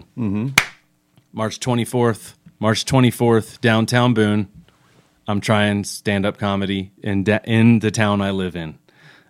[0.00, 0.48] Mm-hmm.
[1.32, 4.48] March 24th, March 24th, downtown Boone.
[5.28, 8.78] I'm trying stand up comedy in da- in the town I live in.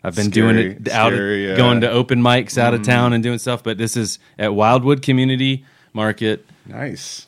[0.03, 3.23] I've been doing it out, scary, uh, going to open mics out of town and
[3.23, 3.63] doing stuff.
[3.63, 7.27] But this is at Wildwood Community Market, Nice.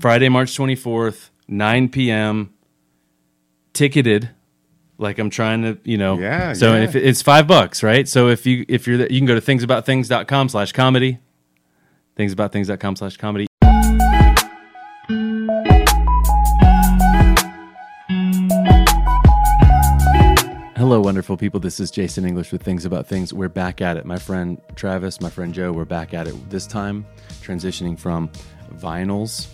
[0.00, 2.52] Friday, March 24th, 9 p.m.
[3.72, 4.30] Ticketed.
[5.00, 6.18] Like I'm trying to, you know.
[6.18, 6.82] Yeah, So yeah.
[6.82, 8.08] if it's five bucks, right?
[8.08, 11.18] So if you if you're you can go to thingsaboutthings.com slash comedy.
[12.18, 13.46] Thingsaboutthings.com slash comedy.
[20.76, 21.60] Hello, wonderful people.
[21.60, 23.32] This is Jason English with Things About Things.
[23.32, 24.04] We're back at it.
[24.04, 26.50] My friend Travis, my friend Joe, we're back at it.
[26.50, 27.04] This time,
[27.42, 28.30] transitioning from
[28.74, 29.48] vinyls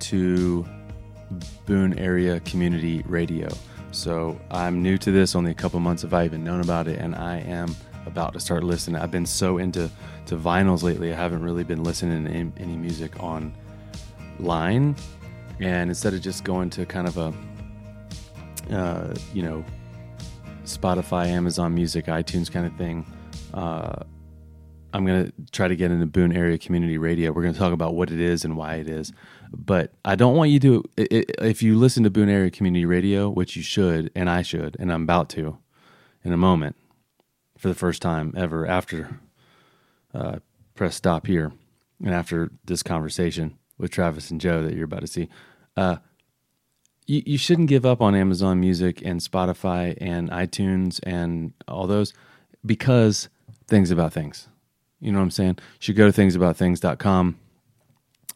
[0.00, 0.66] to
[1.66, 3.48] Boone area community radio.
[3.90, 6.98] So I'm new to this, only a couple months have I even known about it,
[6.98, 7.74] and I am
[8.06, 9.00] about to start listening.
[9.00, 9.90] I've been so into
[10.26, 11.12] to vinyls lately.
[11.12, 14.96] I haven't really been listening to any, music online,
[15.60, 17.34] and instead of just going to kind of a
[18.74, 19.64] uh, you know
[20.64, 23.06] Spotify, Amazon Music, iTunes kind of thing.
[23.52, 24.02] Uh,
[24.94, 27.32] I'm to try to get into Boone area community radio.
[27.32, 29.12] We're to talk about what it is and why it is.
[29.50, 33.56] But I don't want you to, if you listen to Boone area community radio, which
[33.56, 35.58] you should, and I should, and I'm about to
[36.24, 36.76] in a moment
[37.56, 39.20] for the first time ever after
[40.14, 40.38] uh,
[40.74, 41.52] press stop here
[42.04, 45.28] and after this conversation with Travis and Joe that you're about to see.
[45.76, 45.96] Uh,
[47.06, 52.12] you, you shouldn't give up on Amazon Music and Spotify and iTunes and all those
[52.64, 53.28] because
[53.66, 54.48] things about things.
[55.00, 55.56] You know what I'm saying?
[55.58, 57.38] You should go to thingsaboutthings.com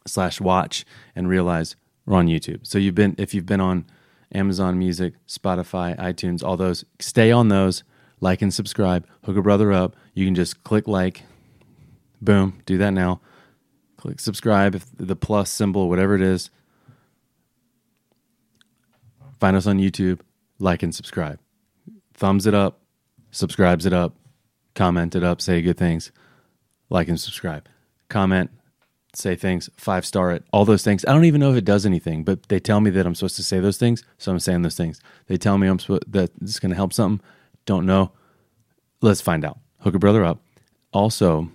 [0.05, 2.65] slash watch and realize we're on YouTube.
[2.67, 3.85] So you've been if you've been on
[4.33, 7.83] Amazon Music, Spotify, iTunes, all those, stay on those,
[8.19, 9.95] like and subscribe, hook a brother up.
[10.13, 11.23] You can just click like,
[12.21, 13.21] boom, do that now.
[13.97, 16.49] Click subscribe, if the plus symbol, whatever it is.
[19.39, 20.19] Find us on YouTube,
[20.59, 21.39] like and subscribe.
[22.13, 22.79] Thumbs it up,
[23.31, 24.15] subscribes it up,
[24.75, 26.11] comment it up, say good things,
[26.89, 27.67] like and subscribe.
[28.09, 28.49] Comment,
[29.13, 31.03] say things, five star it, all those things.
[31.05, 33.35] I don't even know if it does anything, but they tell me that I'm supposed
[33.37, 34.99] to say those things, so I'm saying those things.
[35.27, 37.25] They tell me I'm supposed that it's going to help something.
[37.65, 38.11] Don't know.
[39.01, 39.59] Let's find out.
[39.81, 40.41] Hook a brother up.
[40.93, 41.49] Also,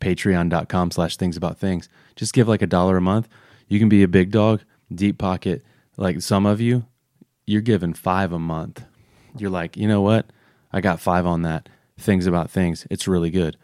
[0.00, 1.88] patreon.com slash things about things.
[2.16, 3.28] Just give like a dollar a month.
[3.68, 5.62] You can be a big dog, deep pocket.
[5.96, 6.86] Like some of you,
[7.46, 8.84] you're giving five a month.
[9.36, 10.26] You're like, you know what?
[10.72, 11.68] I got five on that.
[11.98, 12.86] Things about things.
[12.90, 13.56] It's really good.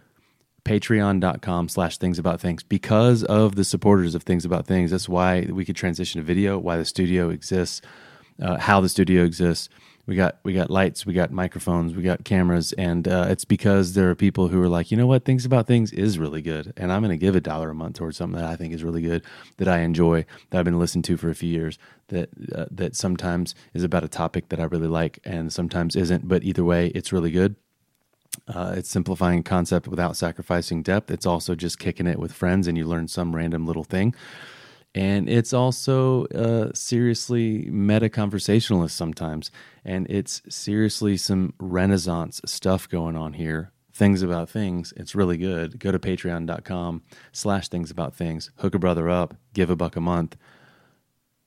[0.64, 2.62] Patreon.com slash things about things.
[2.62, 6.58] Because of the supporters of things about things, that's why we could transition to video,
[6.58, 7.82] why the studio exists,
[8.40, 9.68] uh, how the studio exists.
[10.06, 13.94] We got we got lights, we got microphones, we got cameras, and uh, it's because
[13.94, 16.74] there are people who are like, you know what, things about things is really good,
[16.76, 18.84] and I'm going to give a dollar a month towards something that I think is
[18.84, 19.24] really good,
[19.56, 21.78] that I enjoy, that I've been listening to for a few years,
[22.08, 26.28] that uh, that sometimes is about a topic that I really like, and sometimes isn't.
[26.28, 27.56] But either way, it's really good.
[28.46, 31.10] Uh, it's simplifying concept without sacrificing depth.
[31.10, 34.14] It's also just kicking it with friends, and you learn some random little thing.
[34.94, 39.50] And it's also uh, seriously meta conversationalist sometimes,
[39.84, 43.72] and it's seriously some Renaissance stuff going on here.
[43.92, 44.92] Things about things.
[44.96, 45.78] It's really good.
[45.78, 48.50] Go to patreon.com slash things about things.
[48.58, 49.34] Hook a brother up.
[49.52, 50.36] Give a buck a month.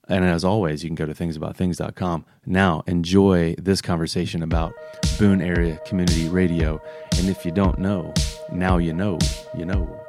[0.09, 2.25] And as always, you can go to thingsaboutthings.com.
[2.45, 4.73] Now, enjoy this conversation about
[5.19, 6.81] Boone Area Community Radio.
[7.17, 8.13] And if you don't know,
[8.51, 9.17] now you know,
[9.53, 10.06] you know.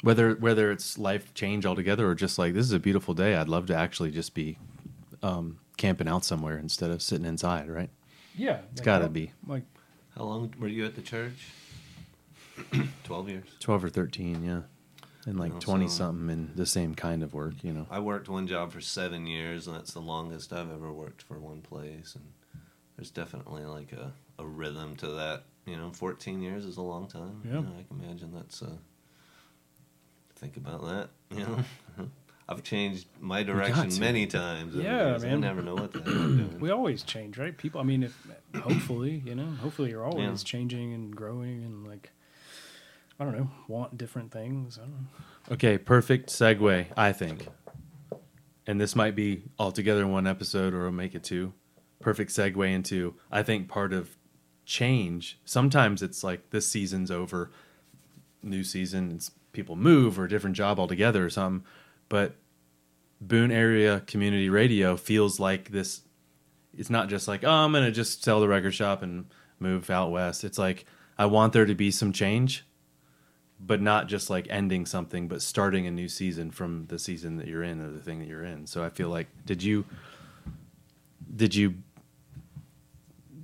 [0.00, 3.48] Whether whether it's life change altogether or just like this is a beautiful day, I'd
[3.48, 4.58] love to actually just be
[5.22, 7.90] um, camping out somewhere instead of sitting inside, right?
[8.34, 8.60] Yeah.
[8.72, 9.32] It's gotta be.
[9.46, 9.64] Like,
[10.16, 11.48] How long were you at the church?
[13.04, 13.48] Twelve years.
[13.60, 14.60] 12 or 13, yeah.
[15.26, 17.86] And like Yeah, 20 so- something in the same kind of work, you know.
[17.90, 21.38] I worked one job for seven years, and that's the longest I've ever worked for
[21.38, 22.14] one place.
[22.16, 22.24] And
[22.96, 25.44] there's definitely like a, a rhythm to that.
[25.66, 27.40] You know, 14 years is a long time.
[27.44, 27.52] Yeah.
[27.54, 28.62] You know, I can imagine that's.
[28.62, 28.76] Uh,
[30.42, 31.08] think about that.
[31.30, 31.52] You uh-huh.
[31.52, 32.04] know, uh-huh.
[32.48, 34.74] I've changed my direction many times.
[34.74, 35.24] Yeah, the years.
[35.24, 35.40] I man.
[35.40, 36.60] never know what the hell I'm doing.
[36.60, 37.56] we always change, right?
[37.56, 38.26] People, I mean, if
[38.60, 40.44] hopefully, you know, hopefully you're always Yeah.
[40.44, 42.10] changing and growing and like,
[43.20, 44.78] I don't know, want different things.
[44.78, 45.52] I don't know.
[45.52, 47.46] Okay, perfect segue, I think.
[48.66, 51.52] And this might be altogether one episode or we'll make it two.
[52.00, 54.16] Perfect segue into I think part of
[54.64, 55.38] change.
[55.44, 57.50] Sometimes it's like this season's over,
[58.42, 61.66] new season, it's people move or a different job altogether or something.
[62.08, 62.36] But
[63.20, 66.02] Boone area community radio feels like this
[66.76, 69.26] it's not just like, oh, I'm gonna just sell the record shop and
[69.58, 70.42] move out west.
[70.44, 70.86] It's like
[71.18, 72.64] I want there to be some change
[73.64, 77.46] but not just like ending something, but starting a new season from the season that
[77.46, 78.66] you're in or the thing that you're in.
[78.66, 79.84] So I feel like did you
[81.34, 81.74] did you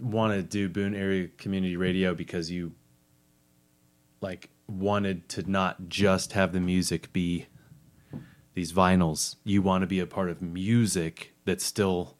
[0.00, 2.72] want to do Boone area community radio because you
[4.20, 7.47] like wanted to not just have the music be
[8.55, 9.37] these vinyls.
[9.44, 12.17] You want to be a part of music that's still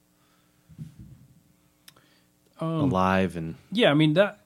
[2.59, 4.41] alive and Yeah, I mean that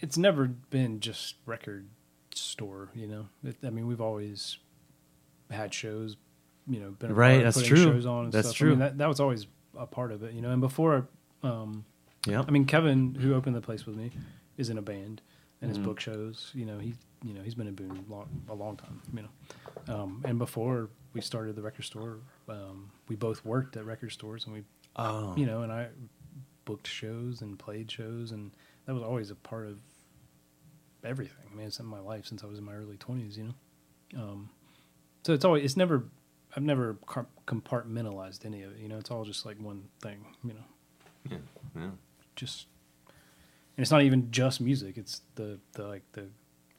[0.00, 1.88] it's never been just record
[2.34, 3.28] store, you know.
[3.44, 4.58] It, I mean, we've always
[5.50, 6.16] had shows,
[6.68, 7.76] you know, been a Right, that's true.
[7.76, 8.56] Shows on and That's stuff.
[8.56, 8.70] I true.
[8.70, 9.46] mean, that that was always
[9.78, 10.50] a part of it, you know.
[10.50, 11.08] And before,
[11.42, 11.84] um,
[12.26, 12.42] yeah.
[12.46, 14.10] I mean, Kevin, who opened the place with me,
[14.56, 15.22] is in a band
[15.64, 15.80] and Mm-hmm.
[15.80, 16.50] his book shows.
[16.54, 19.00] You know, he you know he's been in Boone long, a long time.
[19.14, 22.18] You know, um, and before we started the record store,
[22.48, 24.62] um, we both worked at record stores, and we
[24.96, 25.34] oh.
[25.36, 25.88] you know, and I
[26.64, 28.50] booked shows and played shows, and
[28.86, 29.78] that was always a part of
[31.02, 31.44] everything.
[31.52, 34.22] I mean, it's in my life since I was in my early twenties, you know.
[34.22, 34.50] Um,
[35.26, 36.04] so it's always it's never
[36.56, 36.94] I've never
[37.46, 38.78] compartmentalized any of it.
[38.78, 40.24] You know, it's all just like one thing.
[40.44, 40.64] You know,
[41.30, 41.38] Yeah,
[41.76, 41.90] yeah.
[42.36, 42.66] just
[43.76, 44.96] and it's not even just music.
[44.96, 46.26] It's the the like the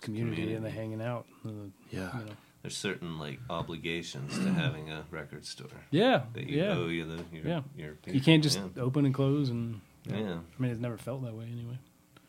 [0.01, 0.55] community, community.
[0.55, 1.25] and the hanging out.
[1.43, 2.19] And the, Yeah.
[2.19, 2.31] you know.
[2.61, 6.73] There's certain like obligations to having a record store Yeah, that you yeah.
[6.73, 7.61] owe you the your, Yeah.
[7.77, 8.81] your You can't just yeah.
[8.81, 9.81] open and close and.
[10.07, 10.37] Yeah.
[10.57, 11.77] I mean, it's never felt that way anyway.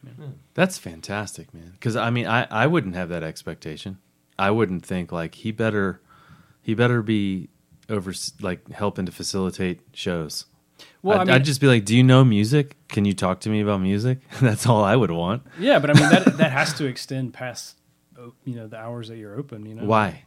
[0.05, 0.27] Yeah.
[0.55, 1.71] That's fantastic, man.
[1.73, 3.99] Because I mean, I I wouldn't have that expectation.
[4.39, 6.01] I wouldn't think like he better
[6.63, 7.49] he better be
[7.89, 10.45] over like helping to facilitate shows.
[11.03, 12.77] Well, I'd, I mean, I'd just be like, "Do you know music?
[12.89, 15.43] Can you talk to me about music?" That's all I would want.
[15.59, 17.77] Yeah, but I mean that that has to extend past
[18.19, 19.67] uh, you know the hours that you're open.
[19.67, 20.25] You know Why?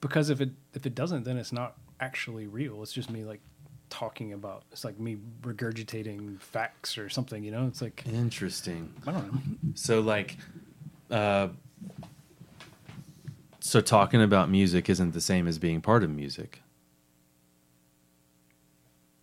[0.00, 2.82] Because if it if it doesn't, then it's not actually real.
[2.82, 3.40] It's just me like
[3.90, 4.64] talking about.
[4.72, 7.42] It's like me regurgitating facts or something.
[7.44, 8.92] You know, it's like Interesting.
[9.06, 9.40] I don't know.
[9.74, 10.36] So like,
[11.10, 11.48] uh,
[13.60, 16.60] so talking about music isn't the same as being part of music.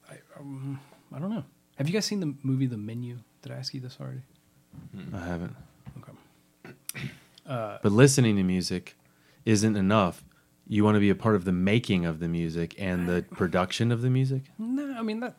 [0.10, 0.80] I, um,
[1.14, 1.44] I don't know.
[1.78, 3.20] Have you guys seen the movie The Menu?
[3.42, 4.22] Did I ask you this already?
[5.14, 5.56] I haven't.
[6.00, 6.74] Okay.
[7.48, 8.96] Uh, But listening to music
[9.46, 10.24] isn't enough.
[10.68, 13.92] You want to be a part of the making of the music and the production
[13.92, 15.36] of the music, no, I mean that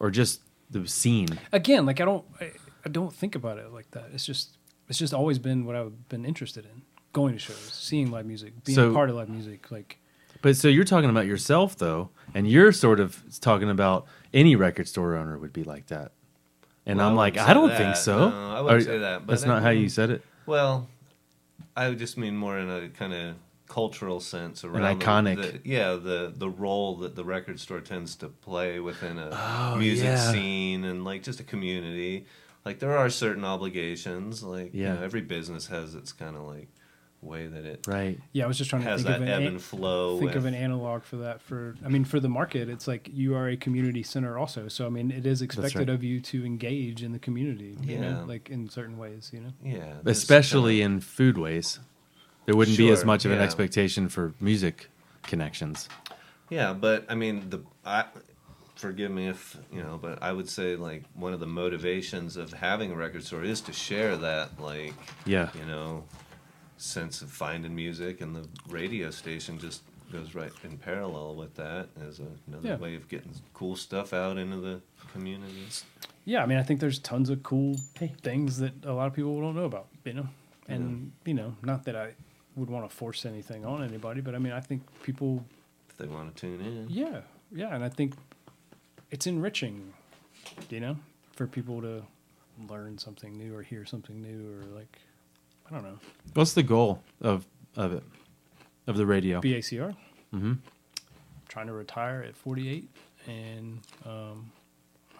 [0.00, 0.40] or just
[0.70, 1.28] the scene.
[1.52, 1.86] again.
[1.86, 2.50] Like I don't I,
[2.84, 4.06] I don't think about it like that.
[4.12, 4.58] It's just
[4.88, 6.82] it's just always been what I've been interested in.
[7.12, 9.70] Going to shows, seeing live music, being So- a part of live music.
[9.70, 9.98] Like
[10.44, 14.04] But so you're talking about yourself though, and you're sort of talking about
[14.34, 16.12] any record store owner would be like that.
[16.84, 17.78] And Well, I'm like, I don't that.
[17.78, 18.28] think so.
[18.28, 20.22] No, I wouldn't Or- say that, but That's not how you said it.
[20.44, 20.86] Well,
[21.74, 23.36] I would just mean more in a kind of
[23.68, 28.14] cultural sense around the- iconic- the, yeah the the role that the record store tends
[28.16, 30.30] to play within a Oh, music yeah.
[30.30, 32.26] scene and like just a community
[32.66, 34.94] like there are certain obligations like you Yeah.
[34.96, 36.68] know, every business has its kind of like
[37.24, 38.18] way that it Right.
[38.32, 40.44] yeah, I was just trying to think that of an ebb and flow think of
[40.44, 43.56] an analog for that for i mean for the market it's like you are a
[43.56, 45.88] community center also so i mean it is expected right.
[45.88, 49.52] of you to engage in the community you know like in certain ways you know
[49.64, 51.80] yeah Especially kinda- in food ways.
[52.46, 54.90] There wouldn't be as much of an expectation for music
[55.22, 55.88] connections.
[56.50, 58.04] Yeah, but I mean the I
[58.76, 62.52] forgive me if you know, but I would say like one of the motivations of
[62.52, 64.92] having a record store is to share that like
[65.24, 65.48] Yeah.
[65.58, 66.04] you know
[66.76, 71.88] sense of finding music and the radio station just goes right in parallel with that
[72.08, 72.76] as a, another Yeah.
[72.76, 74.80] way of getting cool stuff out into the
[75.12, 75.84] communities.
[76.24, 77.76] yeah i mean i think there's tons of cool
[78.22, 80.26] things that a lot of people don't know about you know
[80.68, 82.12] and you know not that i
[82.56, 85.44] would want to force anything on anybody but i mean i think people
[85.90, 86.86] If they want to tune in.
[86.90, 87.20] yeah
[87.52, 88.14] yeah and i think
[89.10, 89.92] it's enriching
[90.70, 90.96] you know
[91.32, 92.02] for people to
[92.68, 94.98] learn something new or hear something new or like
[95.70, 95.98] i don't know
[96.34, 98.02] What's the goal of of it?
[98.86, 99.40] Of the radio?
[99.40, 99.94] BACR.
[100.32, 100.52] hmm
[101.48, 102.88] Trying to retire at 48,
[103.28, 104.50] and um,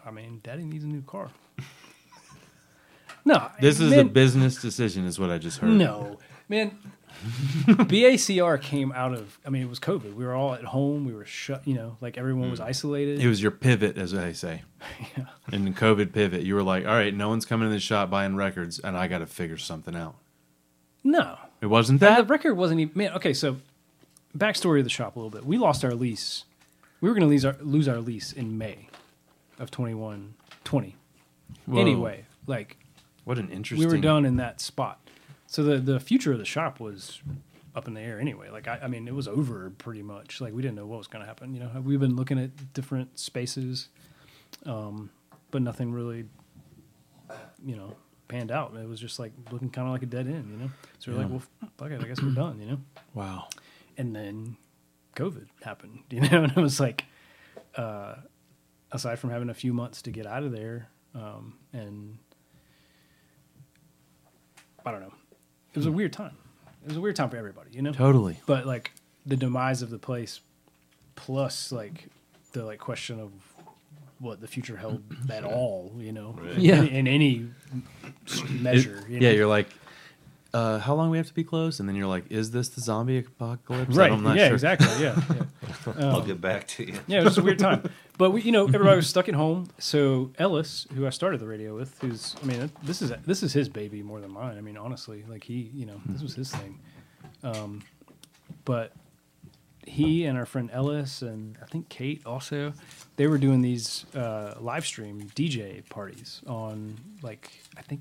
[0.04, 1.30] I mean, Daddy needs a new car.
[3.24, 5.70] no, This is man, a business decision, is what I just heard.
[5.70, 6.76] no man.
[7.66, 9.38] BACR came out of.
[9.46, 10.14] I mean, it was COVID.
[10.14, 11.04] We were all at home.
[11.04, 11.66] We were shut.
[11.66, 13.20] You know, like everyone was isolated.
[13.20, 14.62] It was your pivot, as I say.
[15.16, 15.26] yeah.
[15.52, 18.10] In the COVID pivot, you were like, all right, no one's coming in the shop
[18.10, 20.16] buying records, and I got to figure something out.
[21.04, 23.12] No, It wasn't And the record wasn't even man.
[23.12, 23.58] Okay, so
[24.36, 25.44] backstory of the shop a little bit.
[25.44, 26.44] We lost our lease.
[27.00, 28.88] We were going to lose our lose our lease in May
[29.58, 30.34] of 21
[30.64, 30.96] 20.
[31.66, 31.80] Whoa.
[31.80, 32.78] Anyway, like
[33.24, 33.86] What an interesting.
[33.86, 34.98] we were done in that spot.
[35.46, 37.20] So the the future of the shop was
[37.76, 38.48] up in the air anyway.
[38.50, 40.40] Like I, I mean, it was over pretty much.
[40.40, 41.52] Like we didn't know what was going to happen.
[41.54, 43.88] You know, we've been looking at different spaces,
[44.64, 45.10] um,
[45.50, 46.24] but nothing really,
[47.64, 47.94] you know,
[48.28, 48.74] panned out.
[48.76, 50.50] It was just like looking kind of like a dead end.
[50.50, 51.42] You know, so we're like, well,
[51.78, 52.60] fuck it, I guess we're done.
[52.60, 52.78] You know,
[53.14, 53.48] Wow.
[53.96, 54.56] and then
[55.16, 56.00] COVID happened.
[56.10, 57.04] You know, and it was like,
[57.76, 58.14] uh,
[58.92, 62.18] aside from having a few months to get out of there, um, and
[64.86, 65.12] I don't know,
[65.72, 66.36] it was a weird time.
[66.82, 67.92] It was a weird time for everybody, you know.
[67.92, 68.38] Totally.
[68.46, 68.92] But like
[69.24, 70.40] the demise of the place,
[71.16, 72.08] plus like
[72.52, 73.32] the like question of
[74.24, 76.52] what the future held at all, you know, Right.
[76.54, 76.82] in- Yeah.
[76.82, 77.46] in, any
[78.60, 79.04] measure.
[79.08, 79.26] you know?
[79.26, 79.68] Yeah, you're like,
[80.52, 81.80] uh, how long we have to be closed?
[81.80, 83.94] And then you're like, is this the zombie apocalypse?
[83.96, 84.10] right.
[84.12, 84.54] I'm not yeah, sure.
[84.54, 84.86] exactly.
[85.02, 85.20] Yeah,
[85.98, 86.08] yeah.
[86.10, 86.94] I'll get back to you.
[87.08, 87.82] Yeah, it was a weird time.
[88.16, 89.66] But we, you know, everybody was stuck at home.
[89.78, 93.52] So Ellis, who I started the radio with, who's, I mean, this is this is
[93.52, 94.56] his baby more than mine.
[94.56, 96.78] I mean, honestly, like he, you know, this was his thing.
[97.42, 97.82] Um,
[98.64, 98.92] but
[99.86, 102.72] he and our friend Ellis and I think Kate also,
[103.16, 108.00] they were doing these uh, live stream DJ parties on like I think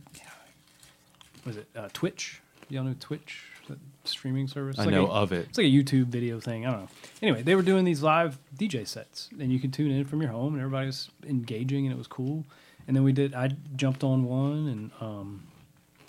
[1.46, 2.42] was it uh, Twitch?
[2.70, 4.80] Y'all know Twitch, that streaming service?
[4.80, 5.48] I Like know a- of it.
[5.50, 6.66] it's like a YouTube video thing.
[6.66, 6.88] I don't know.
[7.22, 10.32] Anyway, they were doing these live DJ sets, and you could tune in from your
[10.32, 12.46] home, and everybody was engaging, and it was cool.
[12.88, 13.34] And then we did.
[13.34, 15.44] I jumped on one, and um,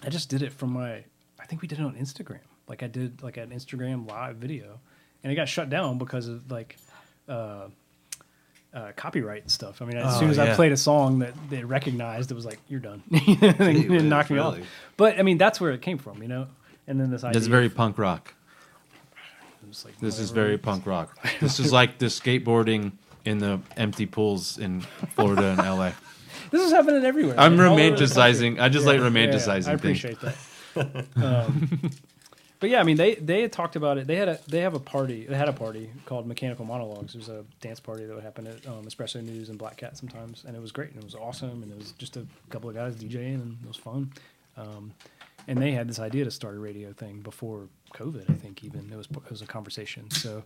[0.04, 1.04] I just did it from my.
[1.40, 2.38] I think we did it on Instagram.
[2.68, 4.78] Like I did like an Instagram live video,
[5.24, 6.76] and it got shut down because of like.
[7.28, 7.68] Uh,
[8.74, 9.80] uh, copyright stuff.
[9.80, 12.44] I mean, as Oh, soon as I played a song that they recognized, it was
[12.44, 14.58] like, "You're done." it whiz, knocked me off.
[14.96, 16.48] But I mean, that's where it came from, you know.
[16.88, 17.34] And then this idea.
[17.34, 18.34] This is very punk rock.
[19.84, 21.16] like, This is very punk rock.
[21.40, 22.92] This is like the skateboarding
[23.24, 24.80] in the empty pools in
[25.14, 25.92] Florida and LA.
[26.50, 27.34] This is happening everywhere.
[27.38, 28.60] I'm man, all over the romanticizing.
[28.60, 29.22] I just like country.
[29.22, 30.04] Yeah, romanticizing I things.
[30.04, 31.06] appreciate that.
[31.16, 31.90] um,
[32.64, 34.06] but yeah, I mean, they they had talked about it.
[34.06, 35.26] They had a they have a party.
[35.26, 37.14] They had a party called Mechanical Monologues.
[37.14, 39.98] It was a dance party that would happen at um, Espresso News and Black Cat
[39.98, 40.88] sometimes, and it was great.
[40.92, 41.62] And it was awesome.
[41.62, 44.14] And it was just a couple of guys DJing, and it was fun.
[44.56, 44.94] Um,
[45.46, 48.30] and they had this idea to start a radio thing before COVID.
[48.30, 50.10] I think even it was it was a conversation.
[50.10, 50.42] So,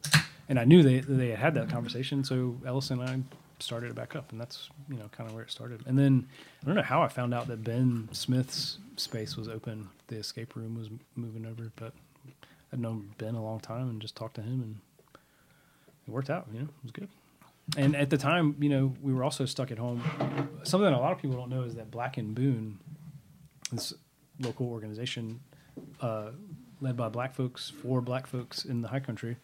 [0.49, 2.25] and I knew they they had had that conversation.
[2.25, 5.45] So Ellison and I started it back up, and that's you know kind of where
[5.45, 5.83] it started.
[5.87, 6.27] And then
[6.65, 9.89] I don't know how I found out that Ben Smith's space was open.
[10.09, 11.93] The escape room was moving over, but
[12.73, 14.77] I'd known Ben a long time and just talked to him, and
[16.07, 16.47] it worked out.
[16.53, 17.09] You know, it was good.
[17.77, 20.03] And at the time, you know, we were also stuck at home.
[20.63, 22.79] Something that a lot of people don't know is that Black and Boone,
[23.71, 23.93] this
[24.41, 25.41] local organization
[26.01, 26.31] uh,
[26.81, 29.37] led by black folks for black folks in the high country,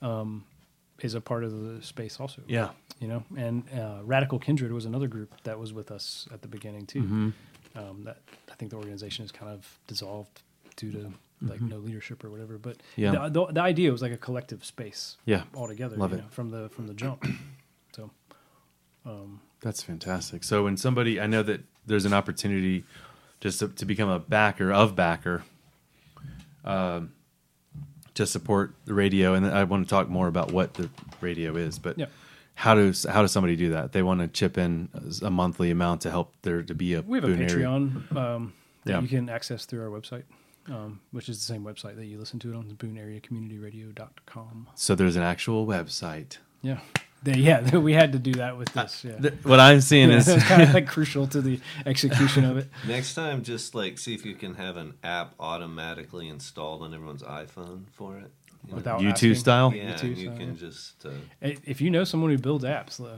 [0.00, 0.44] um,
[1.00, 2.40] is a part of the space also.
[2.48, 2.70] Yeah.
[3.00, 6.48] You know, and uh, Radical Kindred was another group that was with us at the
[6.48, 7.02] beginning too.
[7.02, 7.32] Mhm.
[7.76, 8.18] Um, that
[8.50, 10.42] I think the organization is kind of dissolved
[10.76, 12.58] due to like no leadership or whatever.
[12.58, 13.00] But Mm-hmm.
[13.02, 13.28] Yeah.
[13.28, 15.44] the, the, the idea was like a collective space Yeah.
[15.54, 15.96] altogether.
[15.96, 16.22] Love you it.
[16.22, 17.24] know, from the from the jump.
[17.96, 18.10] So,
[19.06, 20.44] um, That's fantastic.
[20.44, 22.84] So when somebody, I know that there's an opportunity
[23.40, 25.42] just to, to become a backer of backer,
[26.64, 27.12] um,
[28.14, 30.90] to support the radio, and I want to talk more about what the
[31.20, 31.78] radio is.
[31.78, 32.06] But Yeah.
[32.54, 33.92] how does how does somebody do that?
[33.92, 34.88] They want to chip in
[35.22, 38.52] a monthly amount to help there to be a we have a Patreon um,
[38.84, 39.00] that Yeah.
[39.00, 40.24] you can access through our website,
[40.70, 44.68] um, which is the same website that you listen to it on, booneareacommunityradio.com.
[44.74, 46.38] So there's an actual website.
[46.62, 46.80] Yeah.
[47.22, 49.04] They, yeah, we had to do that with this.
[49.04, 49.18] Yeah.
[49.18, 52.68] Th- what I'm seeing it's is kind of like crucial to the execution of it.
[52.86, 57.22] Next time, just like see if you can have an app automatically installed on everyone's
[57.22, 58.30] iPhone for it.
[58.64, 58.76] You know?
[58.76, 59.34] Without YouTube asking.
[59.36, 59.72] style?
[59.74, 60.54] yeah, YouTube you style, can yeah.
[60.54, 61.10] just uh,
[61.40, 63.16] If you know someone who builds apps, uh,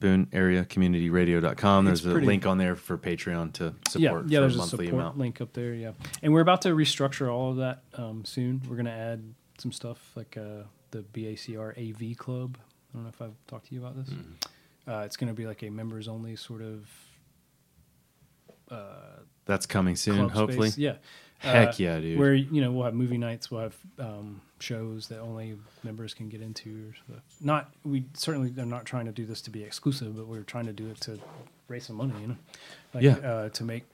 [0.00, 0.26] BooneAreaCommunityRadio.com.
[0.30, 0.66] yep.
[0.68, 1.84] BooneAreaCommunityRadio.com.
[1.84, 4.40] There's It's a pretty- link on there for Patreon to support yeah, for yeah.
[4.40, 5.18] There's a monthly support amount.
[5.18, 5.74] link up there.
[5.74, 5.92] Yeah,
[6.22, 8.62] and we're about to restructure all of that um, soon.
[8.68, 9.22] We're gonna add
[9.58, 12.56] some stuff like uh, the BACR AV Club.
[12.60, 14.12] I don't know if I've talked to you about this.
[14.88, 16.88] Uh, it's gonna be like a members only sort of
[18.70, 20.70] uh, That's coming soon, club hopefully.
[20.70, 20.78] space.
[20.78, 20.96] Yeah.
[21.40, 22.18] Heck Uh, yeah, dude.
[22.18, 26.28] Where you know we'll have movie nights, we'll have um, shows that only members can
[26.28, 26.92] get into.
[27.40, 30.66] Not we certainly are not trying to do this to be exclusive, but we're trying
[30.66, 31.18] to do it to
[31.68, 32.14] raise some money.
[32.20, 32.36] You know,
[32.94, 33.12] like, Yeah.
[33.18, 33.84] uh, to make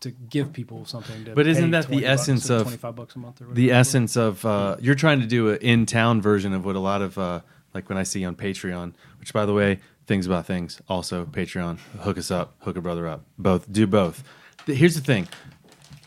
[0.00, 1.24] to give people something.
[1.24, 3.54] To But isn't that the essence of twenty five bucks a month or whatever?
[3.56, 7.02] the essence of uh, you're trying to do an in-town version of what a lot
[7.02, 7.40] of uh,
[7.74, 10.80] like when I see on Patreon, which by the way, things about things.
[10.88, 11.78] Also, Patreon.
[12.00, 12.54] Hook us up.
[12.60, 13.24] Hook a brother up.
[13.36, 13.72] Both.
[13.72, 14.22] Do both.
[14.66, 15.26] Here's the thing.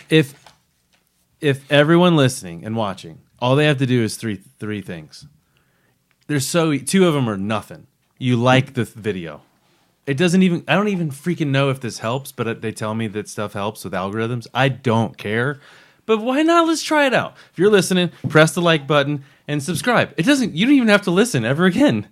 [0.10, 0.34] If
[1.46, 5.28] if everyone listening and watching, all they have to do is three three things.
[6.28, 7.86] There's so two of them are nothing.
[8.18, 9.42] You like the video.
[10.08, 10.64] It doesn't even.
[10.68, 13.54] I don't even freaking know if this helps, but uh, they tell me that stuff
[13.54, 14.48] helps with algorithms.
[14.56, 15.60] I don't care.
[16.08, 16.68] But why not?
[16.68, 17.36] Let's try it out.
[17.52, 20.14] If you're listening, press the like button and subscribe.
[20.18, 20.56] It doesn't.
[20.56, 22.08] You don't even have to listen ever again.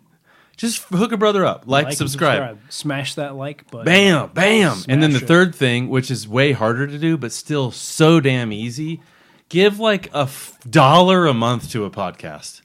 [0.58, 2.60] Just hook a brother up, like, and subscribe.
[2.70, 3.86] Smash that like button.
[3.86, 4.78] Bam, bam.
[4.88, 5.28] and then the it.
[5.28, 9.02] third thing, which is way harder to do, but still so damn easy,
[9.54, 12.62] give like a f- dollar a month to a podcast.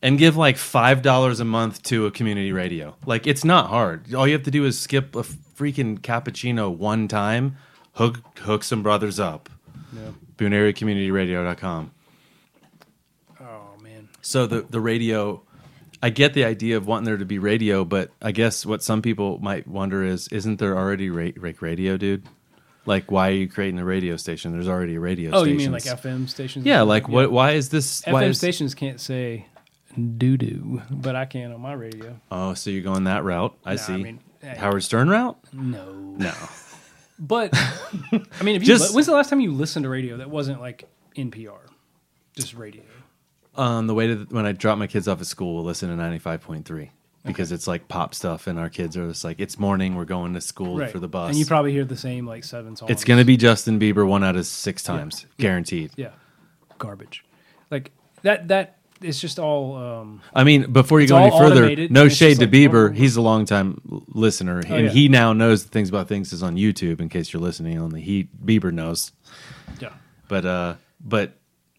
[0.00, 2.94] And give like five dollars a month to a community radio.
[3.04, 4.14] Like it's not hard.
[4.14, 7.56] All you have to do is skip a freaking cappuccino one time,
[7.94, 9.48] hook hook some brothers up.
[9.92, 10.10] Yeah.
[10.36, 11.90] BooneAreaCommunityRadio.com.
[13.40, 14.08] Oh man.
[14.20, 15.42] So the the radio,
[16.00, 19.02] I get the idea of wanting there to be radio, but I guess what some
[19.02, 22.24] people might wonder is, isn't there already ra- radio, dude?
[22.88, 24.52] Like, why are you creating a radio station?
[24.52, 25.30] There's already a radio.
[25.34, 26.64] Oh, you mean like FM stations?
[26.64, 27.30] Yeah, like what?
[27.30, 28.02] Why is this?
[28.06, 29.46] why FM is, stations can't say
[30.16, 32.18] doo doo, but I can on my radio.
[32.32, 33.54] Oh, so you're going that route?
[33.64, 33.96] I Nah, I see.
[34.02, 34.20] mean.
[34.42, 35.36] Howard Stern route?
[35.52, 35.92] No.
[35.92, 36.32] No.
[37.20, 40.30] But I mean, if you Just- when's the last time you listened to radio that
[40.30, 41.58] wasn't like NPR,
[42.36, 42.82] just radio?
[43.56, 45.88] On the way to the, when I drop my kids off at school, we'll listen
[45.88, 46.92] to ninety five point three
[47.24, 50.34] because it's like pop stuff, and our kids are just like, it's morning, we're going
[50.34, 51.30] to school Right for the bus.
[51.30, 52.90] and you probably hear the same like seven songs.
[52.90, 55.92] it's gonna be Justin Bieber one out of six times, guaranteed.
[55.96, 56.10] yeah,
[56.78, 57.24] garbage.
[57.70, 57.90] Like
[58.22, 58.48] that.
[58.48, 59.76] That it's just all.
[59.76, 62.90] um I mean, before you go any further, no shade to like, Bieber.
[62.90, 62.92] oh.
[62.92, 64.90] He's a long time listener, and yeah.
[64.90, 67.00] he now knows the things about things is on YouTube.
[67.00, 69.12] In case you're listening, only he Bieber knows.
[69.80, 69.90] Yeah.
[70.28, 71.34] But uh, but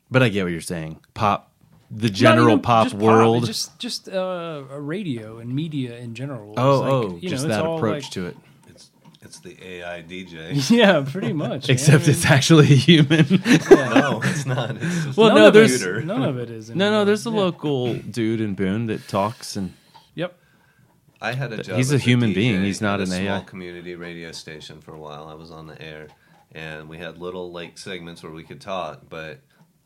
[0.09, 0.99] but I get what you're saying.
[1.13, 1.48] Pop,
[1.91, 3.45] the general even pop just world.
[3.45, 6.53] just just uh, a radio and media in general.
[6.57, 8.37] oh, like, oh, you know, just it's that approach like- to it.
[8.67, 8.91] It's
[9.21, 10.69] it's the AI DJ.
[10.75, 11.67] Yeah, pretty much.
[11.67, 11.71] man.
[11.75, 13.25] Except I mean, it's actually a human.
[13.71, 14.75] no, it's not.
[14.75, 16.01] It's just Well, a no, there's- computer.
[16.01, 16.69] none of it is.
[16.75, 17.35] no, no, there's a Yeah.
[17.37, 19.73] local dude in Boone that talks and
[20.15, 20.37] Yep.
[21.21, 21.75] I had a job.
[21.77, 23.41] He's a as human DJ being, he's not an a small AI.
[23.41, 25.27] community radio station for a while.
[25.27, 26.07] I was on the air,
[26.53, 29.01] and we had little like segments where we could talk.
[29.09, 29.39] But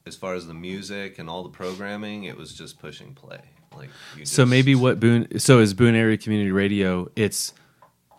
[0.05, 3.39] as far as the music and all the programming, it was just pushing play.
[3.75, 7.53] Like you So just- maybe what Boone so is Boone Area Community Radio, it's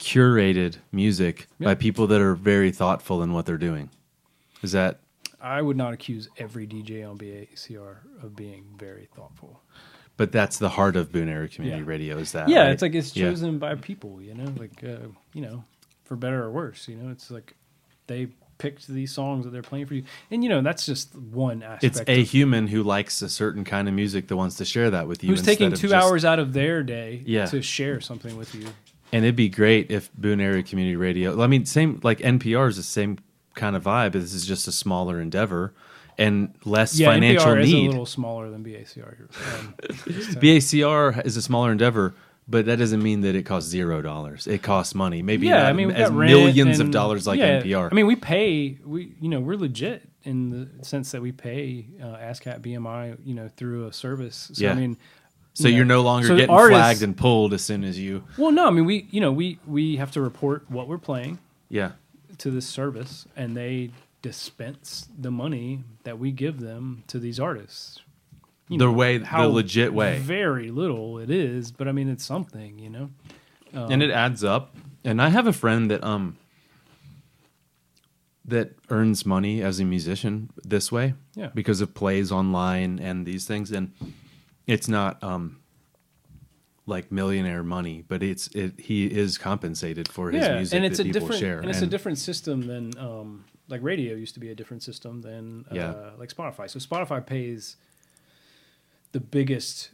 [0.00, 3.90] curated music by people that are very thoughtful in what they're doing.
[4.62, 5.00] Is that
[5.40, 9.60] I would not accuse every DJ on BACR of being very thoughtful.
[10.16, 11.88] but that's the heart of Boone Area Community Yeah.
[11.88, 12.70] Radio is that yeah, right?
[12.70, 13.30] it's like it's Yeah.
[13.30, 15.64] chosen by people, you know, like uh, you know,
[16.04, 17.54] for better or worse, you know, it's like
[18.06, 21.62] they picked these songs that they're playing for you, and you know that's just one
[21.62, 21.84] aspect.
[21.84, 25.06] It's a human who likes a certain kind of music that wants to share that
[25.08, 25.30] with you.
[25.30, 27.46] who's taking two just- hours out of their day Yeah.
[27.46, 28.66] to share something with you.
[29.12, 31.40] And it'd be great if Boone Area Community Radio.
[31.40, 33.18] I mean, same like NPR is the same
[33.54, 34.12] kind of vibe.
[34.12, 35.72] This is just a smaller endeavor
[36.18, 39.18] and less Yeah, financial NPR is a little smaller than BACR.
[39.58, 39.86] Um, uh,
[40.40, 42.14] BACR is a smaller endeavor,
[42.46, 44.46] but that doesn't mean that it costs zero dollars.
[44.46, 45.22] It costs money.
[45.22, 47.90] Maybe yeah, I mean, as millions of dollars like yeah, NPR.
[47.90, 48.78] I mean, we pay.
[48.84, 53.34] We you know we're legit in the sense that we pay uh, ASCAP BMI you
[53.34, 54.50] know through a service.
[54.54, 54.72] So Yeah.
[54.72, 54.96] I mean,
[55.54, 58.24] so you you're no longer so getting artists- flagged and pulled as soon as you.
[58.38, 61.38] well, no, I mean we you know we we have to report what we're playing
[61.68, 61.92] Yeah,
[62.38, 63.90] to this service, and they
[64.22, 68.00] dispense the money that we give them to these artists.
[68.68, 72.24] You the know, way, the legit way, Very little it is, but I mean it's
[72.24, 73.10] something, you know.
[73.74, 74.74] Um, and it adds up.
[75.04, 76.38] And I have a friend that um
[78.46, 81.14] that earns money as a musician this way.
[81.34, 81.48] Yeah.
[81.54, 83.92] because of plays online and these things, and
[84.66, 85.60] it's not um
[86.86, 88.78] like millionaire money, but it's it.
[88.78, 91.70] He is compensated for his yeah, music and it's that a people different share, and
[91.70, 95.64] it's a different system than um, like radio used to be a different system than
[95.70, 96.10] uh, Yeah.
[96.18, 96.68] like Spotify.
[96.70, 97.76] So Spotify pays
[99.14, 99.90] the biggest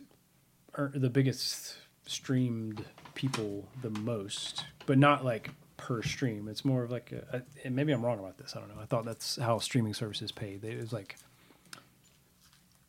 [0.79, 2.83] er, the biggest streamed
[3.15, 6.49] people the most, but not like per stream.
[6.49, 8.57] It's more of like a, a, and maybe I'm wrong about this.
[8.57, 8.81] I don't know.
[8.83, 10.57] I thought that's how streaming services pay.
[10.57, 11.17] They, it was like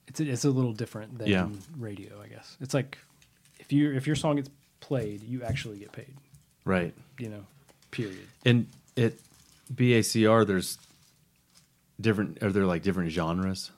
[0.07, 1.49] it's a, it's a little different than Yeah.
[1.77, 2.55] radio, I guess.
[2.61, 2.97] It's like
[3.59, 6.13] if you if your song gets played, you actually get paid.
[6.65, 6.93] right.
[7.19, 7.45] You know,
[7.91, 8.25] period.
[8.45, 9.19] And it
[9.73, 10.77] BACR, there's
[11.99, 12.41] different.
[12.41, 13.71] Are there like different genres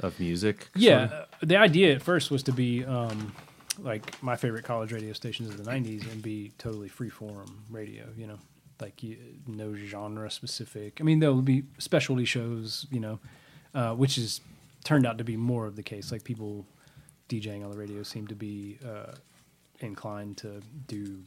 [0.00, 0.68] of music?
[0.74, 1.28] Yeah, sort of?
[1.42, 3.32] uh, the idea at first was to be um,
[3.78, 8.06] like my favorite college radio stations of the '90s and be totally freeform radio.
[8.16, 8.38] You know,
[8.80, 10.98] like you, no genre specific.
[11.00, 12.86] I mean, there will be specialty shows.
[12.90, 13.20] You know,
[13.74, 14.40] uh, which is
[14.84, 16.12] turned out to be more of the case.
[16.12, 16.66] Like people
[17.28, 19.12] DJing on the radio seem to be uh,
[19.80, 21.22] inclined to do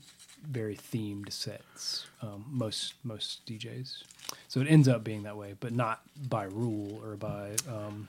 [0.48, 2.06] very themed sets.
[2.22, 4.04] Um, most most DJs,
[4.48, 7.52] so it ends up being that way, but not by rule or by.
[7.68, 8.08] Um,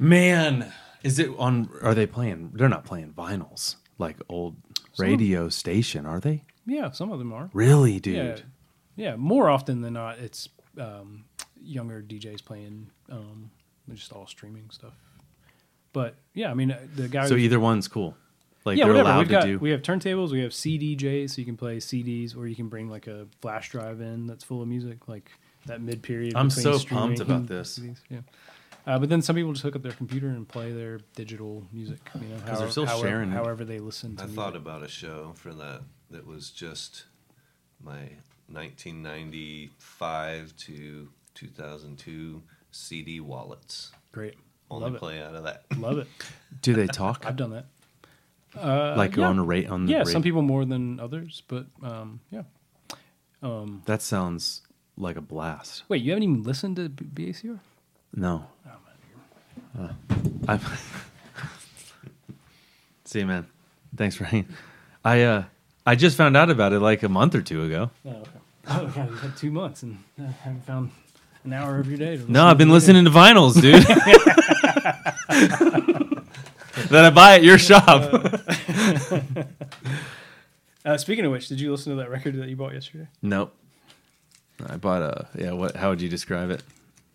[0.00, 1.68] Man, is it on?
[1.82, 2.50] Are they playing?
[2.54, 4.56] They're not playing vinyls like old
[4.98, 6.42] radio station, are they?
[6.66, 7.50] yeah, some of them are.
[7.52, 8.14] Really, dude?
[8.16, 8.36] Yeah,
[9.10, 9.16] yeah.
[9.16, 11.24] More often than not, it's um,
[11.62, 13.50] younger DJs playing um,
[13.92, 14.94] just all streaming stuff.
[15.92, 17.26] But yeah, I mean, uh, the guy.
[17.26, 18.16] So either one's cool.
[18.64, 19.08] Like yeah, they're whatever.
[19.10, 19.58] allowed We've to got do.
[19.58, 22.88] we have turntables, we have CDJs, so you can play CDs, or you can bring
[22.88, 25.30] like a flash drive in that's full of music, like
[25.66, 26.34] that mid period.
[26.36, 27.78] I'm so pumped about this.
[27.80, 28.20] CDs, Yeah.
[28.86, 31.98] Uh, but then some people just hook up their computer and play their digital music.
[32.14, 34.22] You know, know, 'Cause they're still however, sharing however they listen to.
[34.22, 34.36] I music.
[34.42, 37.04] thought about a show for that that was just
[37.82, 38.10] my
[38.48, 43.92] 1995 to 2002 CD wallets.
[44.12, 44.34] Great,
[44.70, 45.64] Only love it, play out of that.
[45.78, 46.08] love it.
[46.62, 47.66] do they talk I've done that.
[48.56, 49.26] Uh, like yeah.
[49.28, 50.08] on a rate on the Yeah, rate?
[50.08, 52.42] some people more than others, but um, yeah.
[53.42, 54.62] Um, That sounds
[54.96, 55.84] like a blast.
[55.88, 57.60] wait, you haven't even listened to B- BACR?
[58.14, 58.44] No,
[59.74, 59.96] man.
[60.48, 60.60] I'm.
[63.04, 63.46] See, man.
[63.96, 64.48] Thanks for hanging.
[65.04, 65.44] I uh,
[65.86, 67.90] I just found out about it like a month or two ago.
[68.06, 68.30] Oh, okay.
[68.68, 70.90] Oh, yeah, you've had two months and uh, haven't found
[71.44, 72.16] an hour of your day.
[72.16, 72.76] To No, I've been to it.
[72.76, 73.82] listening to vinyls, dude.
[76.90, 78.36] that I buy at your shop.
[80.82, 83.06] Uh, speaking of which, did you listen to that record that you bought yesterday?
[83.20, 83.54] nope.
[84.66, 85.52] I bought a yeah.
[85.52, 85.76] What?
[85.76, 86.62] How would you describe it?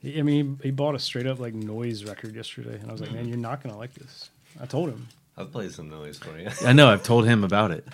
[0.06, 2.92] He, I mean, he, he bought a straight up like noise record yesterday, and I
[2.92, 4.30] was like, man, you're not gonna like this.
[4.62, 5.08] I told him.
[5.38, 6.50] I've played some noise for you.
[6.66, 7.86] I know I've told him about it,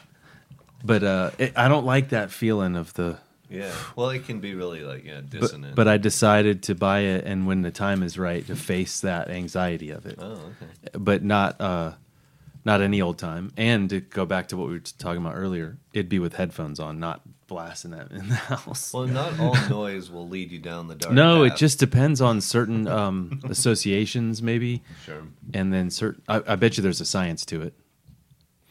[0.84, 3.18] but uh, it, I don't like that feeling of the.
[3.50, 3.74] yeah.
[3.96, 5.76] Well, it can be really like yeah But, dissonant.
[5.76, 9.30] but I decided to buy it, and when the time is right, to face that
[9.30, 10.20] anxiety of it.
[10.20, 10.92] oh, okay.
[10.94, 11.94] but not uh
[12.64, 15.78] not any old time and to go back to what we were talking about earlier
[15.94, 17.22] it'd be with headphones on not
[17.52, 21.14] blasting that in the house Well, not all noise will lead you down the dark.
[21.14, 25.24] no it just depends on certain um associations maybe sure.
[25.54, 27.74] and then certain I, I bet you there's a science to it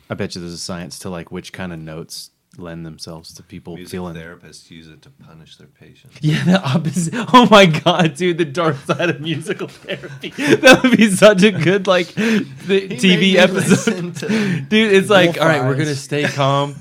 [0.09, 3.43] i bet you there's a science to like which kind of notes lend themselves to
[3.45, 6.19] people Music feeling therapists use it to punish their patients.
[6.21, 7.15] yeah, the opposite.
[7.33, 10.31] Oh my god, dude, the dark side of musical therapy.
[10.31, 14.69] That would be such a good like the TV episode.
[14.69, 16.75] Dude, it's like, all right, we're gonna stay calm.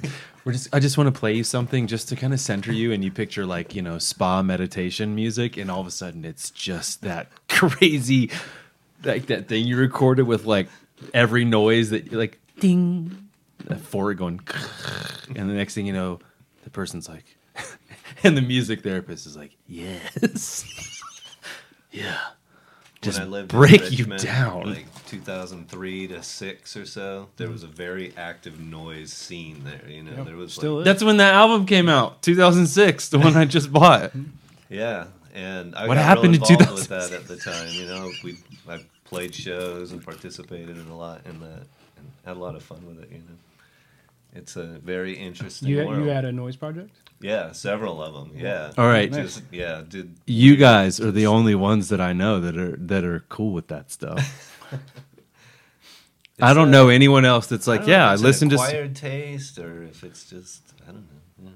[0.49, 2.91] We're just I just want to play you something just to kind of center you
[2.91, 6.49] and you picture like, you know, spa meditation music and all of a sudden it's
[6.49, 8.31] just that crazy
[9.03, 10.67] like that thing you recorded with like
[11.13, 13.29] every noise that like ding
[13.65, 14.39] that forward going
[15.35, 16.17] and the next thing you know,
[16.63, 17.37] the person's like
[18.23, 20.65] and the music therapist is like, Yes.
[21.91, 22.17] yeah.
[23.01, 24.65] Just when I lived in break you down.
[24.73, 27.29] like 2003 to six or so.
[27.37, 29.89] There was a very active noise scene there.
[29.89, 30.85] You know, Yep, there was still like.
[30.85, 34.11] That's when that album came out, 2006, the one I just bought.
[34.69, 35.07] yeah.
[35.33, 37.09] And I What got happened in real involved with 2006?
[37.09, 37.69] that at the time.
[37.71, 41.63] You know, we I played shows and participated in a lot in that,
[41.97, 43.09] and had a lot of fun with it.
[43.11, 43.35] You know,
[44.35, 46.03] it's a very interesting You world.
[46.03, 46.95] you had a noise project.
[47.21, 48.37] Yeah, several of them.
[48.37, 48.71] Yeah.
[48.77, 49.11] All right.
[49.11, 53.03] Just yeah, did You guys are the only ones that I know that are that
[53.03, 54.57] are cool with that stuff.
[56.41, 58.55] I don't a- know anyone else that's like, don't yeah, I listen to.
[58.55, 61.21] s- acquired taste or if it's just I don't know.
[61.43, 61.49] Yeah.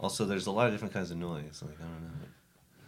[0.00, 1.62] Also, there's a lot of different kinds of noise.
[1.64, 2.26] Like I don't know.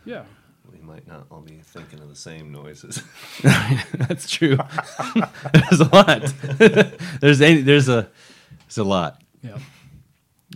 [0.04, 0.24] Yeah.
[0.72, 3.02] We might not all be thinking of the same noises.
[3.42, 4.56] That's true.
[5.52, 6.22] there's a lot.
[7.20, 8.08] there's any, there's a
[8.66, 9.22] there's a lot.
[9.42, 9.58] Yeah.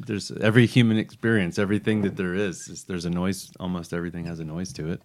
[0.07, 3.51] There's every human experience, everything that there is, is there's a noise.
[3.59, 5.03] Almost everything has a noise to it.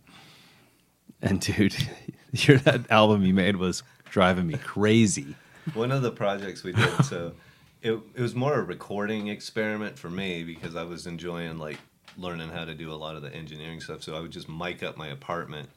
[1.21, 1.75] And dude,
[2.31, 5.35] your that album you made was driving me crazy.
[5.73, 7.33] One of the projects we did, so
[7.81, 11.77] it it was more a recording experiment for me because I was enjoying like
[12.17, 14.03] learning how to do a lot of the engineering stuff.
[14.03, 15.69] So I would just mic up my apartment,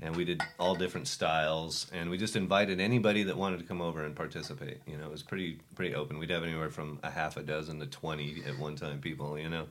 [0.00, 3.80] and we did all different styles, and we just invited anybody that wanted to come
[3.80, 4.80] over and participate.
[4.86, 6.18] You know, it was pretty pretty open.
[6.18, 9.38] We'd have anywhere from a half a dozen to twenty at one time people.
[9.38, 9.66] You know,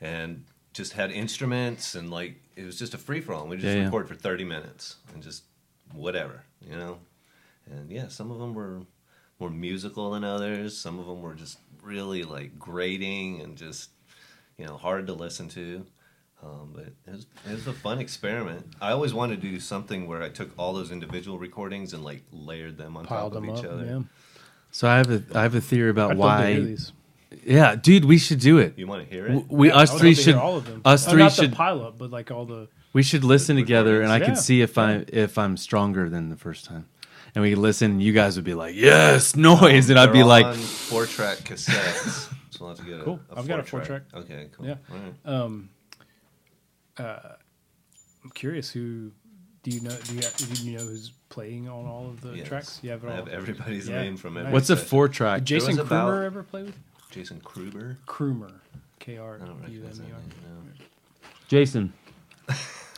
[0.00, 3.46] and just had instruments and like it was just a free for all.
[3.46, 3.84] We just Yeah, yeah.
[3.84, 5.44] record for thirty minutes and just
[5.92, 6.42] whatever.
[6.60, 6.98] You know,
[7.70, 8.80] and yeah, some of them were
[9.38, 10.76] more musical than others.
[10.76, 13.90] Some of them were just really like grating and just
[14.56, 15.84] you know hard to listen to.
[16.42, 18.66] Um, but it was, it was a fun experiment.
[18.80, 22.22] I always wanted to do something where I took all those individual recordings and like
[22.32, 23.70] layered them on Piled top of them each up.
[23.72, 23.84] other.
[23.84, 24.00] Yeah.
[24.72, 26.66] So I have a I have a theory about I'd love to hear why.
[26.66, 26.92] these.
[27.44, 28.76] Yeah, dude, we should do it.
[28.76, 29.44] You want to hear it?
[29.48, 30.82] We Yeah, us I three love to hear should all of them.
[30.84, 32.68] us Uh, three not should the pilot, but like all the.
[32.92, 35.04] we should listen together, and I can see if I Yeah.
[35.12, 36.86] if I'm stronger than the first time.
[37.34, 37.92] and we could listen.
[37.92, 41.38] And you guys would be like, "Yes, noise," and I'd be like, on four track
[41.38, 42.28] cassettes.
[42.50, 43.20] so we'll have to get a, Cool.
[43.30, 44.02] a I've got a four-track.
[44.12, 44.66] Okay, cool.
[44.66, 44.74] Yeah.
[44.90, 45.14] All right.
[45.34, 45.70] Um,
[46.98, 47.18] uh,
[48.24, 49.10] I'm curious who
[49.62, 49.96] do you know?
[50.04, 52.48] Do you, do you know who's playing on all of the Yes.
[52.48, 52.80] tracks?
[52.82, 54.02] You have it I have everybody's Yeah.
[54.02, 54.42] name from Nice.
[54.42, 56.78] every "What's a four track?" Did Jason was Krumer ever play with?
[57.10, 57.96] Jason Kruber?
[58.06, 58.52] Krumer,
[58.98, 60.18] K R I don't U recognize M that E R.
[60.20, 60.28] name.
[60.78, 60.84] No.
[61.48, 61.92] Jason,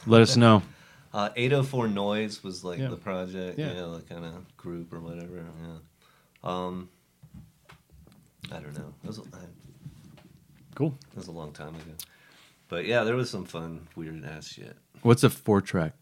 [0.07, 0.63] let us know.
[1.15, 2.89] Uh, 804 Noise was like Yeah.
[2.89, 3.67] the project, Yeah.
[3.73, 5.47] yeah, the kind of group or whatever.
[5.63, 5.77] Yeah.
[6.43, 6.89] Um,
[8.51, 8.93] I don't know.
[9.05, 9.47] It was, a- I-
[10.75, 10.99] Cool.
[11.13, 11.93] it was a long time ago.
[12.75, 14.77] But yeah, there was some fun, weird ass shit.
[15.03, 15.93] What's a four track?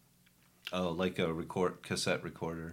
[0.73, 2.73] Oh, like a record cassette recorder.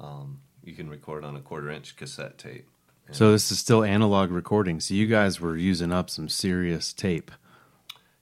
[0.00, 2.68] Um, you can record on a quarter inch cassette tape.
[3.12, 4.80] So this is still analog recording.
[4.80, 7.30] So you guys were using up some serious tape.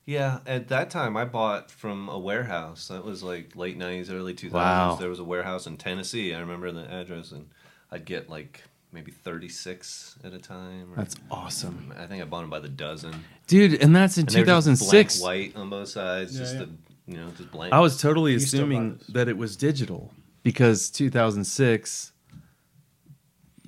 [0.05, 2.89] Yeah, at that time I bought from a warehouse.
[2.89, 4.97] That was like late nineties, early two thousands.
[4.97, 5.01] Wow.
[5.01, 6.35] There was a warehouse in Tennessee.
[6.35, 7.49] I remember the address, and
[7.91, 10.93] I'd get like maybe thirty six at a time.
[10.93, 13.25] or- That's awesome, I think I bought them by the dozen.
[13.47, 13.75] dude.
[13.83, 15.21] And that's in And they were just 2006.
[15.21, 16.61] white on both sides, Yeah, just yeah.
[16.61, 16.69] the
[17.07, 17.73] you know just blank.
[17.73, 22.13] I was totally You assuming that it was digital because 2006,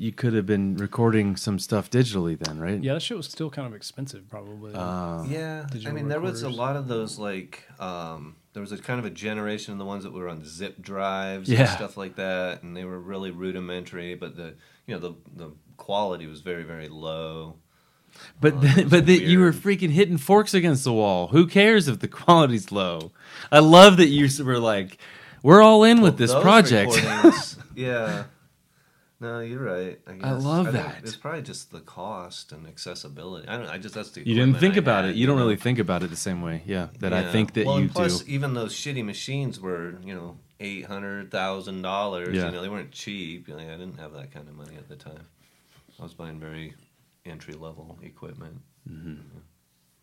[0.00, 2.81] you could have been recording some stuff digitally then, right?
[2.83, 4.72] Yeah, that shit was still kind of expensive, probably.
[4.72, 8.70] Uh, Yeah, I digital mean there was a lot of those like um, there was
[8.70, 11.61] a kind of a generation of the ones that were on zip drives Yeah.
[11.62, 14.14] and stuff like that, and they were really rudimentary.
[14.14, 14.54] But the
[14.88, 17.57] you know the the quality was very very low.
[18.40, 21.29] But oh, then, but you were freaking hitting forks against the wall.
[21.29, 23.12] Who cares if the quality's low?
[23.53, 24.98] I love that you were like,
[25.42, 27.01] "We're all in with this project."
[27.77, 28.24] yeah.
[29.20, 29.98] No, you're right.
[30.07, 30.44] I, guess.
[30.44, 30.98] love think that.
[31.03, 33.48] It's probably just the cost and accessibility.
[33.48, 33.66] I don't.
[33.66, 34.27] I just that's the.
[34.27, 35.16] you didn't think I about had, it.
[35.16, 35.42] You don't know?
[35.42, 36.62] really think about it the same way.
[36.64, 38.33] Yeah, that I think that well, you plus, do.
[38.33, 42.35] even those shitty machines were, you know, eight hundred thousand dollars.
[42.37, 42.47] Yeah.
[42.47, 43.49] You know, they weren't cheap.
[43.49, 45.27] Like, I didn't have that kind of money at the time.
[45.99, 46.75] I was buying very
[47.25, 48.61] entry level equipment.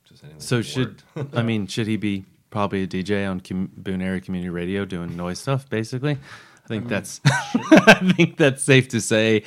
[0.08, 0.40] Just anything Mm-hmm.
[0.40, 1.02] So should.
[1.34, 5.16] I mean should he be probably a DJ on Com- Boone Area Community Radio doing
[5.16, 5.70] noise stuff?
[5.70, 6.12] Basically,
[6.64, 9.44] I think that's I think that's safe to say.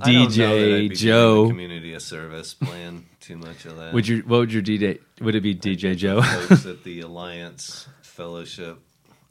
[0.00, 3.36] I don't know that I'd DJ be giving the Joe, community a service plan too
[3.36, 3.92] much of that.
[3.92, 4.22] would you?
[4.22, 5.00] What would your DJ?
[5.20, 6.22] Would it be DJ Joe?
[6.22, 8.78] folks at the Alliance Fellowship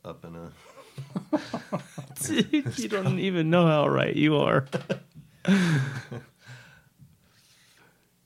[0.06, 0.52] up in a
[2.24, 4.68] Dude, you don't even know how right you are.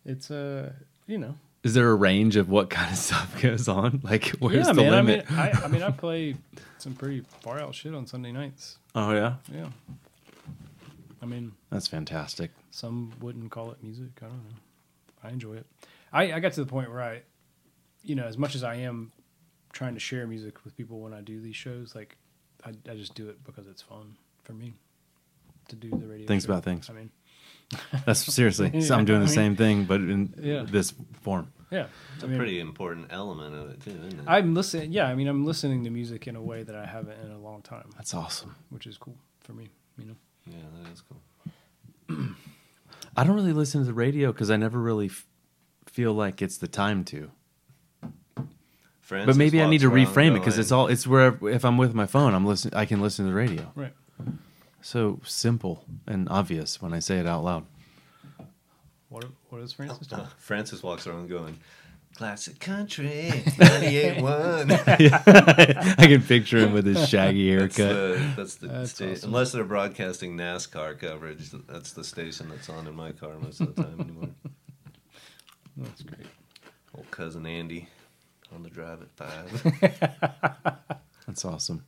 [0.05, 0.71] it's uh,
[1.07, 1.35] you know.
[1.63, 4.01] Is there a range of what kind of stuff goes on?
[4.03, 4.91] Like, where's yeah, the man.
[4.91, 5.25] limit?
[5.31, 6.35] I mean, I, I mean, I play
[6.77, 8.77] some pretty far out shit on Sunday nights.
[8.93, 9.69] oh yeah, Yeah.
[11.21, 12.51] I mean, that's fantastic.
[12.69, 14.11] some wouldn't call it music.
[14.21, 14.55] I don't know.
[15.23, 15.65] I enjoy it.
[16.13, 17.21] I, I got to the point where I,
[18.03, 19.11] you know, as much as I am
[19.73, 22.15] trying to share music with people when I do these shows, like
[22.65, 24.73] I, I just do it because it's fun for me
[25.69, 26.27] to do the radio.
[26.27, 26.51] Things show.
[26.53, 26.89] about things.
[26.89, 27.09] I mean,
[28.05, 28.81] That's seriously.
[28.87, 30.63] so I'm doing the I mean- same thing, but in Yeah.
[30.67, 31.51] this form.
[31.71, 31.87] yeah.
[32.15, 34.25] it's I a mean, pretty important element of it too, isn't it?
[34.27, 34.91] I'm listening.
[34.91, 37.39] Yeah, I mean, I'm listening to music in a way that I haven't in a
[37.39, 38.55] long time, That's awesome.
[38.69, 39.69] which is cool for me.
[39.97, 40.15] You know.
[40.47, 41.21] yeah, that is cool.
[43.17, 45.25] I don't really listen to the radio because I never really f-
[45.87, 47.31] feel like it's the time to.
[49.05, 50.87] Francis But maybe I need to reframe it because it's all.
[50.87, 52.73] It's where if I'm with my phone, I'm listening.
[52.73, 53.71] I can listen to the radio.
[53.75, 53.93] Right.
[54.81, 57.65] So simple and obvious when I say it out loud.
[59.09, 60.21] What What is Francis doing?
[60.23, 61.59] Uh, Francis walks around going,
[62.15, 67.95] "Classic country, 98.1." I can picture him with his shaggy That's haircut.
[67.95, 69.29] the, that's the That's sta- awesome.
[69.29, 71.51] unless they're broadcasting NASCAR coverage.
[71.67, 74.29] That's the station that's on in my car most of the time anymore.
[75.77, 76.25] That's great.
[76.95, 77.87] Old cousin Andy
[78.53, 80.77] on the drive at five.
[81.27, 81.85] That's awesome.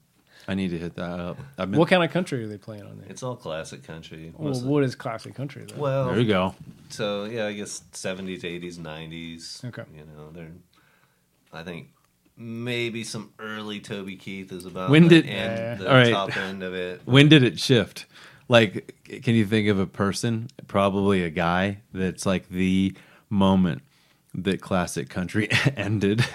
[0.48, 1.38] I need to hit that up.
[1.58, 3.08] I've been, What kind of country are they playing on there?
[3.10, 4.32] it's all classic country.
[4.36, 5.80] Well, Most of- what is classic country though?
[5.82, 6.56] well, there you go.
[6.90, 9.62] so yeah, I guess seventies, eighties, nineties.
[9.66, 9.84] Okay.
[9.94, 10.52] You know, they're.
[11.52, 11.90] I think
[12.38, 15.76] maybe some early Toby Keith is about When the did- end, Yeah.
[15.76, 16.12] the All right.
[16.12, 17.02] top end of it.
[17.06, 18.06] When did it shift?
[18.50, 22.96] Like, can you think of a person, probably a guy, that's like the
[23.30, 23.82] moment
[24.38, 26.26] that classic country ended?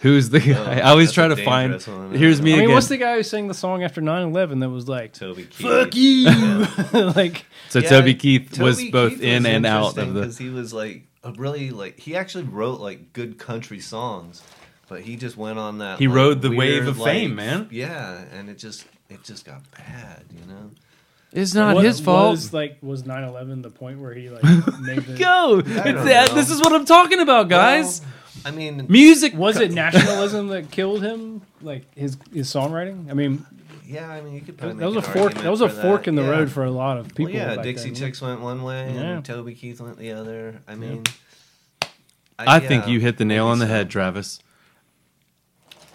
[0.00, 0.54] Who's the guy?
[0.54, 1.80] Oh, I always try to find.
[1.80, 2.12] one.
[2.12, 2.74] Here's me I mean, again.
[2.74, 5.64] what's the guy who sang the song after 9-11 that was like, Toby Keith.
[5.64, 6.24] "Fuck you"?
[7.12, 10.20] like, so Yeah, Toby Keith was both Keith in was and out of the.
[10.22, 14.42] because he was like a really like he actually wrote like good country songs,
[14.88, 16.00] but he just went on that.
[16.00, 17.68] He like, rode the wave of like, fame, man.
[17.70, 20.70] Yeah, and it just it just got bad, you know.
[21.32, 22.32] It's not what his fault.
[22.32, 24.42] Was like, was 9-11 the point where he like
[24.80, 25.16] made the?
[25.18, 25.58] Go.
[25.64, 25.68] It's
[26.04, 28.00] that, this is what I'm talking about, guys.
[28.00, 28.10] Well,
[28.44, 29.34] I mean, Music.
[29.34, 31.42] Was it nationalism that killed him?
[31.62, 33.10] Like his his songwriting?
[33.10, 33.46] I mean,
[33.86, 35.34] Yeah, I mean, you could probably That was a make an fork.
[35.34, 36.30] That was a for fork in the yeah.
[36.30, 37.26] road for a lot of people.
[37.26, 37.94] Well, yeah, back Dixie then.
[37.94, 39.00] Chicks went one way, Yeah.
[39.02, 40.60] and Toby Keith went the other.
[40.66, 41.04] I mean,
[42.38, 43.72] I think yeah, you hit the nail on the so.
[43.72, 44.40] head, Travis.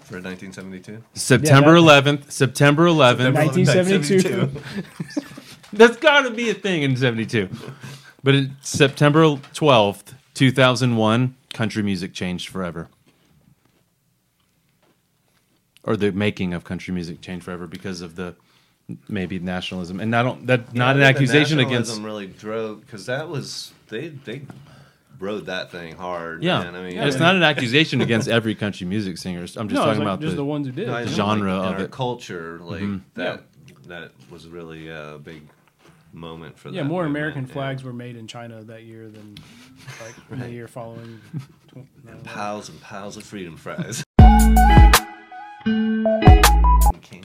[0.05, 1.03] for 1972.
[1.15, 2.31] September that- 11th.
[2.31, 3.33] September 11th.
[3.33, 5.26] 1972.
[5.77, 7.49] That's got to be a thing in 72.
[8.23, 12.89] But it's September 12th, 2001, country music changed forever.
[15.83, 18.35] Or the making of country music changed forever because of the
[19.07, 19.99] maybe nationalism.
[19.99, 23.05] And I don't that not an Yeah, but the accusation against nationalism really drove because
[23.05, 24.41] that was they they
[25.19, 26.43] rode that thing hard.
[26.43, 26.63] Yeah.
[26.63, 26.75] man.
[26.75, 29.39] I mean, it's not an accusation against every country music singer.
[29.41, 30.87] I'm just No, talking like about just the, the, ones who did.
[30.87, 31.91] No, I know, genre like, in of it.
[31.91, 33.01] culture, like Mhm.
[33.13, 33.43] that.
[33.87, 35.43] That was really a big
[36.17, 37.53] moment for the yeah, that more movement, American yeah.
[37.53, 39.35] flags were made in China that year than
[40.01, 41.19] like the year following.
[41.69, 42.17] tw- no, no.
[42.23, 44.03] Piles and piles of freedom fries.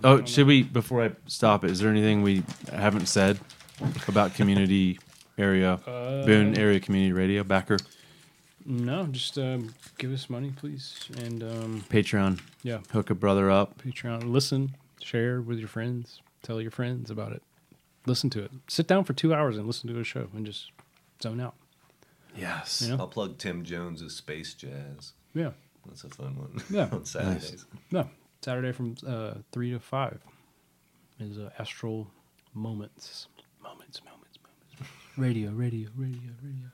[0.05, 1.65] Oh, should we before I stop?
[1.65, 3.39] Is there anything we haven't said
[4.09, 4.99] about community
[5.39, 7.79] area Uh, Boone area community radio backer
[8.67, 13.81] No, just um, give us money, please, and um, Patreon yeah, hook a brother up?
[13.81, 14.31] Patreon.
[14.33, 17.43] Listen, share with your friends, tell your friends about it.
[18.07, 18.51] Listen to it.
[18.69, 20.71] Sit down for two hours and listen to a show and just
[21.23, 21.55] zone out.
[22.37, 22.85] Yes.
[22.87, 22.97] Yeah.
[22.99, 25.13] I'll plug Tim Jones's Space Jazz.
[25.35, 25.51] Yeah,
[25.87, 26.63] That's a fun one.
[26.71, 26.89] Yeah.
[26.93, 27.65] on Saturdays.
[27.91, 28.09] no.
[28.43, 30.19] Saturday from uh, three to five
[31.21, 32.09] is uh, Astral
[32.55, 33.29] Moments.
[33.63, 34.93] Moments, moments, moments.
[35.17, 36.69] Radio, radio, radio, radio.